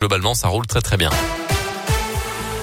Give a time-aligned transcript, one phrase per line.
[0.00, 1.10] Globalement, ça roule très très bien.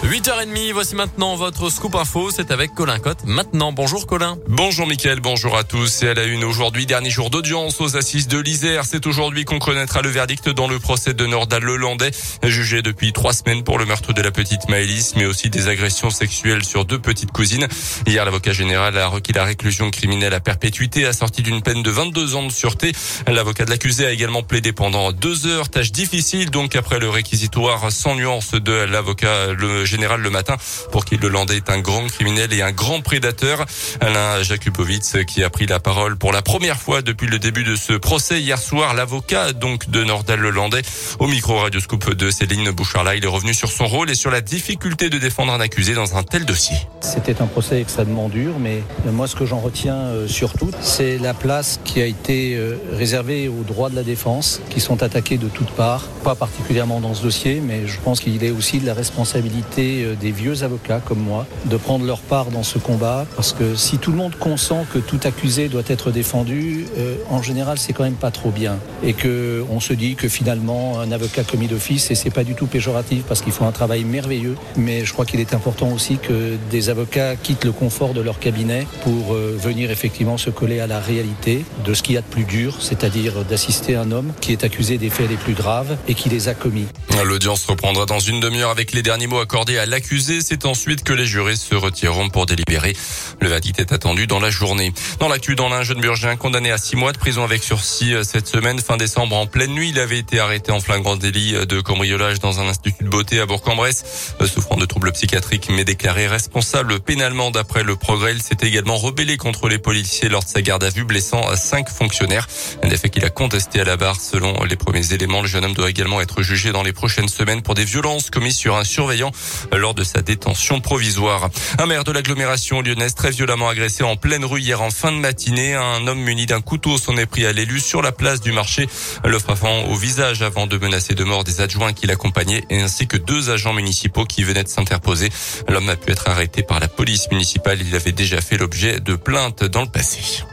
[0.04, 3.26] 8h30, voici maintenant votre scoop info, c'est avec Colin Cotte.
[3.26, 4.38] Maintenant, bonjour Colin.
[4.48, 6.04] Bonjour Mickaël, bonjour à tous.
[6.04, 8.86] Et à la une aujourd'hui, dernier jour d'audience aux assises de l'Isère.
[8.86, 12.12] C'est aujourd'hui qu'on connaîtra le verdict dans le procès de Nordal Lelandais,
[12.44, 16.12] jugé depuis trois semaines pour le meurtre de la petite Maëlys, mais aussi des agressions
[16.12, 17.68] sexuelles sur deux petites cousines.
[18.06, 22.36] Hier, l'avocat général a requis la réclusion criminelle à perpétuité, assortie d'une peine de 22
[22.36, 22.92] ans de sûreté.
[23.28, 27.92] L'avocat de l'accusé a également plaidé pendant deux heures, tâche difficile donc après le réquisitoire
[27.92, 30.56] sans nuance de l'avocat le général le matin
[30.92, 33.66] pour qu'il le Landais est un grand criminel et un grand prédateur.
[34.02, 37.76] Alain Jakubowicz qui a pris la parole pour la première fois depuis le début de
[37.76, 38.94] ce procès hier soir.
[38.94, 40.82] L'avocat donc de Nordal Lelandais
[41.20, 43.14] au micro radioscope de Céline Bouchard.
[43.16, 46.16] il est revenu sur son rôle et sur la difficulté de défendre un accusé dans
[46.16, 46.76] un tel dossier.
[47.02, 51.34] C'était un procès extrêmement dur, mais moi ce que j'en retiens euh, surtout, c'est la
[51.34, 55.48] place qui a été euh, réservée aux droits de la défense qui sont attaqués de
[55.48, 58.94] toutes parts, pas particulièrement dans ce dossier, mais je pense qu'il est aussi de la
[58.94, 63.26] responsabilité euh, des vieux avocats comme moi de prendre leur part dans ce combat.
[63.36, 67.42] Parce que si tout le monde consent que tout accusé doit être défendu, euh, en
[67.42, 68.78] général c'est quand même pas trop bien.
[69.04, 72.56] Et que on se dit que finalement un avocat commis d'office et c'est pas du
[72.56, 76.18] tout péjoratif parce qu'ils font un travail merveilleux, mais je crois qu'il est important aussi
[76.18, 80.80] que des avocats quittent le confort de leur cabinet pour euh, venir effectivement se coller
[80.80, 84.34] à la réalité de ce qu'il y a de plus dur, c'est-à-dire d'assister un homme
[84.42, 86.88] qui est accusé des faits les plus graves et qui les a commis.
[87.24, 90.40] L'audience reprendra dans une demi-heure avec les derniers mots accordés à l'accusé.
[90.42, 92.96] C'est ensuite que les jurés se retireront pour délibérer.
[93.42, 94.94] Le verdict est attendu dans la journée.
[95.20, 98.24] Dans l'actu, dans l'un jeune burgien condamné à six mois de prison avec sursis euh,
[98.24, 101.66] cette semaine, fin décembre, en pleine nuit, il avait été arrêté en flagrant délit euh,
[101.66, 105.84] de cambriolage dans un institut de beauté à Bourg-en-Bresse, euh, souffrant de troubles psychiatriques, mais
[105.84, 108.34] déclaré responsable pénalement d'après le progrès.
[108.34, 111.90] Il s'est également rebellé contre les policiers lors de sa garde à vue, blessant cinq
[111.90, 112.48] fonctionnaires.
[112.84, 114.20] Des faits qu'il a contesté à la barre.
[114.22, 117.62] Selon les premiers éléments, le jeune homme doit également être jugé dans les prochaines semaines
[117.62, 119.32] pour des violences commises sur un surveillant
[119.76, 121.50] lors de sa détention provisoire.
[121.80, 125.18] Un maire de l'agglomération lyonnaise très violemment agressé en pleine rue hier en fin de
[125.18, 125.76] matinée.
[125.76, 128.88] Un homme muni d'un couteau s'en est pris à l'élu sur la place du marché,
[129.24, 133.18] le frappant au visage avant de menacer de mort des adjoints qui l'accompagnaient ainsi que
[133.18, 135.30] deux agents municipaux qui venaient de s'interposer.
[135.68, 137.80] L'homme a pu être arrêté par la police municipale.
[137.82, 140.44] Il avait déjà fait l'objet de plaintes dans le passé.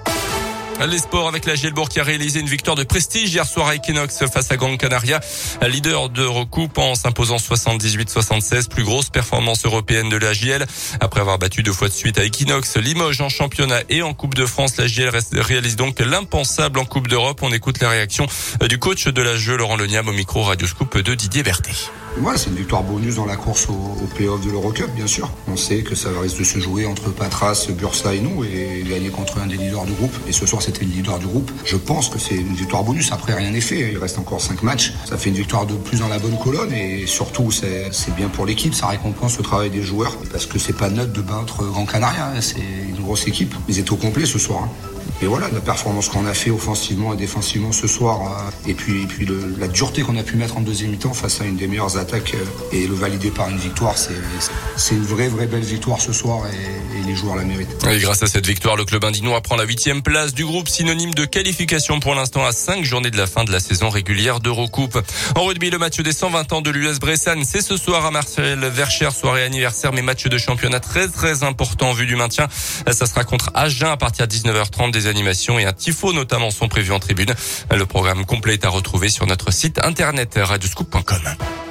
[0.80, 3.74] Les sports avec la Gielbourg qui a réalisé une victoire de prestige hier soir à
[3.74, 5.18] Equinox face à Gran Canaria,
[5.62, 10.66] leader de recoupe en s'imposant 78-76, plus grosse performance européenne de la GL.
[11.00, 14.34] Après avoir battu deux fois de suite à Equinox, Limoges en championnat et en Coupe
[14.34, 17.40] de France, la GL réalise donc l'impensable en Coupe d'Europe.
[17.42, 18.26] On écoute la réaction
[18.68, 21.72] du coach de la jeu, Laurent Leniam, au micro Radio Scoop de Didier Berthet.
[22.20, 25.28] Ouais, c'est une victoire bonus dans la course au, au play-off de l'Eurocup, bien sûr.
[25.48, 29.08] On sait que ça risque de se jouer entre Patras, Bursa et nous et gagner
[29.08, 30.14] contre un des leaders du groupe.
[30.28, 31.50] Et ce soir, c'était le leader du groupe.
[31.64, 33.12] Je pense que c'est une victoire bonus.
[33.12, 33.92] Après, rien n'est fait.
[33.92, 34.92] Il reste encore cinq matchs.
[35.04, 38.46] Ça fait une victoire de plus dans la bonne colonne et surtout, c'est bien pour
[38.46, 38.74] l'équipe.
[38.74, 42.32] Ça récompense le travail des joueurs parce que c'est pas neutre de battre Grand Canaria.
[42.40, 43.54] C'est une grosse équipe.
[43.68, 44.64] Ils étaient au complet ce soir.
[44.64, 44.93] Hein.
[45.24, 49.04] Et voilà, la performance qu'on a fait offensivement et défensivement ce soir, euh, et puis,
[49.04, 51.56] et puis le, la dureté qu'on a pu mettre en deuxième mi-temps face à une
[51.56, 55.62] des meilleures attaques euh, et le valider par une victoire, c'est une vraie, vraie belle
[55.62, 57.86] victoire ce soir et, et les joueurs la méritent.
[57.90, 61.14] Et grâce à cette victoire, le club indinois prend la huitième place du groupe, synonyme
[61.14, 64.98] de qualification pour l'instant à cinq journées de la fin de la saison régulière d'Eurocoupe.
[65.36, 68.58] En rugby, le match des 120 ans de l'US Bressan, c'est ce soir à Marcel
[68.66, 72.46] Vercher, soirée anniversaire, mais match de championnat très très important en vue du maintien.
[72.90, 76.68] Ça sera contre Agen à partir de 19h30 des animations et un tifo notamment sont
[76.68, 77.34] prévus en tribune.
[77.70, 81.63] Le programme complet est à retrouver sur notre site internet radioscoop.com.